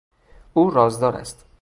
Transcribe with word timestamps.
او 0.53 0.69
رازدار 0.69 1.15
است. 1.15 1.45